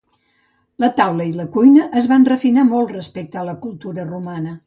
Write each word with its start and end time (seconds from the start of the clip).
La 0.83 0.87
taula 0.99 1.27
i 1.31 1.33
la 1.41 1.45
cuina 1.57 1.85
es 2.01 2.09
van 2.13 2.25
refinar 2.31 2.65
molt 2.71 2.95
respecte 2.97 3.41
a 3.43 3.47
la 3.51 3.57
cultura 3.67 4.09
romana. 4.11 4.59